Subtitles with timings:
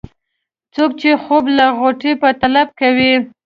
[0.73, 3.13] څوک چې خوب لکه غوټۍ په طلب کوي.